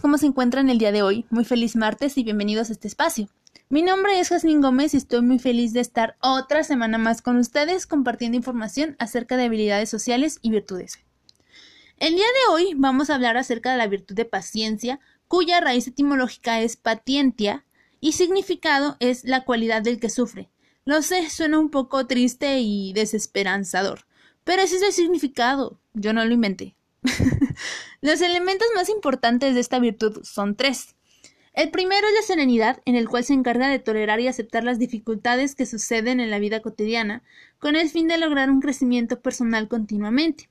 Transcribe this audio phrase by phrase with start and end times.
[0.00, 1.26] ¿cómo se encuentran el día de hoy?
[1.30, 3.28] Muy feliz martes y bienvenidos a este espacio.
[3.68, 7.36] Mi nombre es Jasmine Gómez y estoy muy feliz de estar otra semana más con
[7.36, 10.98] ustedes compartiendo información acerca de habilidades sociales y virtudes.
[11.98, 15.88] El día de hoy vamos a hablar acerca de la virtud de paciencia, cuya raíz
[15.88, 17.64] etimológica es patientia
[18.00, 20.48] y significado es la cualidad del que sufre.
[20.84, 24.06] Lo sé, suena un poco triste y desesperanzador,
[24.44, 26.76] pero ese es el significado, yo no lo inventé.
[28.00, 30.94] Los elementos más importantes de esta virtud son tres.
[31.54, 34.78] El primero es la serenidad, en el cual se encarga de tolerar y aceptar las
[34.78, 37.22] dificultades que suceden en la vida cotidiana,
[37.58, 40.48] con el fin de lograr un crecimiento personal continuamente.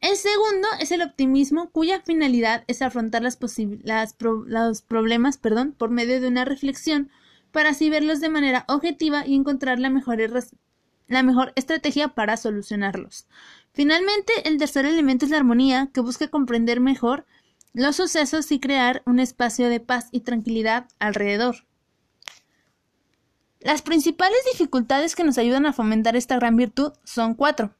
[0.00, 6.28] El segundo es el optimismo, cuya finalidad es afrontar los problemas perdón, por medio de
[6.28, 7.10] una reflexión,
[7.50, 13.26] para así verlos de manera objetiva y encontrar la mejor estrategia para solucionarlos.
[13.74, 17.26] Finalmente, el tercer elemento es la armonía, que busca comprender mejor
[17.72, 21.66] los sucesos y crear un espacio de paz y tranquilidad alrededor.
[23.58, 27.74] Las principales dificultades que nos ayudan a fomentar esta gran virtud son cuatro.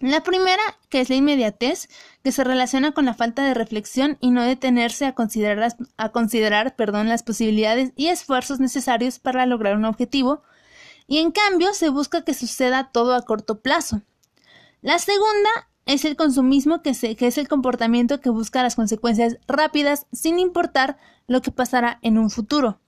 [0.00, 1.88] La primera, que es la inmediatez,
[2.24, 6.08] que se relaciona con la falta de reflexión y no detenerse a considerar, las, a
[6.08, 10.42] considerar perdón, las posibilidades y esfuerzos necesarios para lograr un objetivo,
[11.06, 14.02] y en cambio se busca que suceda todo a corto plazo.
[14.82, 15.48] La segunda
[15.86, 21.40] es el consumismo, que, es el comportamiento que busca las consecuencias rápidas sin importar lo
[21.40, 22.80] que pasará en un futuro.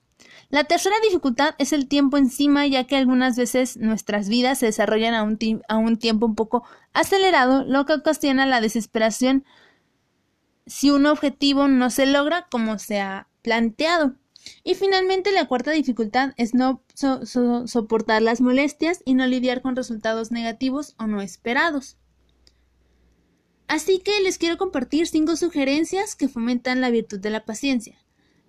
[0.51, 5.15] La tercera dificultad es el tiempo encima, ya que algunas veces nuestras vidas se desarrollan
[5.15, 9.45] a un, a un tiempo un poco acelerado, lo que ocasiona la desesperación
[10.67, 14.15] si un objetivo no se logra como se ha planteado.
[14.63, 20.31] Y finalmente la cuarta dificultad es no soportar las molestias y no lidiar con resultados
[20.31, 21.97] negativos o no esperados.
[23.67, 27.99] Así que les quiero compartir cinco sugerencias que fomentan la virtud de la paciencia.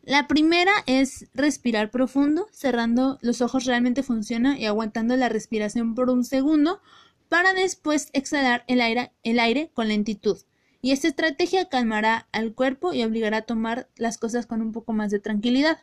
[0.04, 6.12] La primera es respirar profundo, cerrando los ojos realmente funciona y aguantando la respiración por
[6.12, 6.80] un segundo
[7.28, 10.38] para después exhalar el aire, con lentitud.
[10.86, 14.94] Y esta estrategia calmará al cuerpo y obligará a tomar las cosas con un poco
[14.94, 15.80] más de tranquilidad.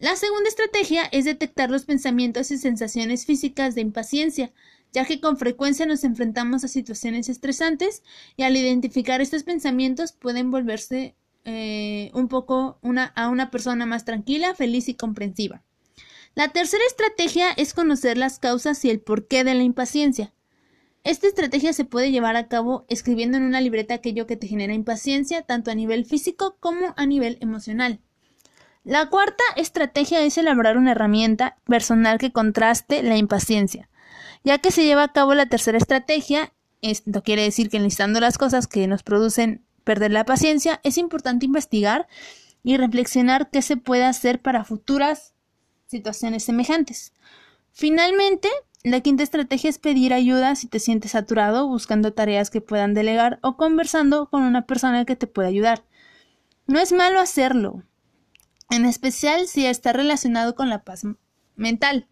[0.00, 4.50] La segunda estrategia es detectar los pensamientos y sensaciones físicas de impaciencia,
[4.92, 8.02] ya que con frecuencia nos enfrentamos a situaciones estresantes
[8.36, 12.80] y al identificar estos pensamientos pueden volverse eh, un poco
[13.14, 15.62] a una persona más tranquila, feliz y comprensiva.
[16.34, 20.32] La tercera estrategia es conocer las causas y el porqué de la impaciencia.
[21.10, 24.74] Esta estrategia se puede llevar a cabo escribiendo en una libreta aquello que te genera
[24.74, 27.98] impaciencia, tanto a nivel físico como a nivel emocional.
[28.84, 33.88] La cuarta estrategia es elaborar una herramienta personal que contraste la impaciencia.
[34.44, 38.38] Ya que se lleva a cabo la tercera estrategia, esto quiere decir que enlistando las
[38.38, 42.06] cosas que nos producen perder la paciencia, es importante investigar
[42.62, 45.34] y reflexionar qué se puede hacer para futuras
[45.86, 47.12] situaciones semejantes.
[47.72, 48.48] Finalmente,
[48.82, 53.38] la quinta estrategia es pedir ayuda si te sientes saturado, buscando tareas que puedan delegar
[53.42, 55.84] o conversando con una persona que te pueda ayudar.
[56.66, 57.82] No es malo hacerlo,
[58.70, 61.02] en especial si está relacionado con la paz
[61.56, 62.06] mental.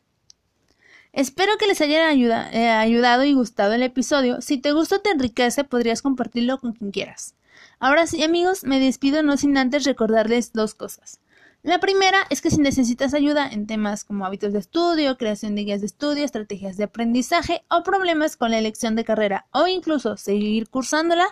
[1.12, 4.42] Espero que les haya eh, ayudado y gustado el episodio.
[4.42, 7.34] Si te gusta o te enriquece, podrías compartirlo con quien quieras.
[7.80, 11.20] Ahora sí, amigos, me despido no sin antes recordarles dos cosas.
[11.68, 15.64] La primera es que si necesitas ayuda en temas como hábitos de estudio, creación de
[15.64, 20.16] guías de estudio, estrategias de aprendizaje o problemas con la elección de carrera o incluso
[20.16, 21.26] seguir cursándola,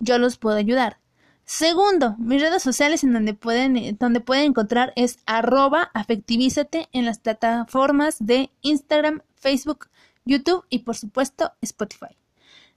[0.00, 0.98] yo los puedo ayudar.
[1.44, 7.20] Segundo, mis redes sociales en donde pueden, donde pueden encontrar es arroba afectivízate en las
[7.20, 9.90] plataformas de Instagram, Facebook,
[10.24, 12.18] YouTube y por supuesto Spotify.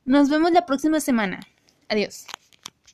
[0.06, 1.40] Nos vemos la próxima semana.
[1.90, 2.28] Adiós.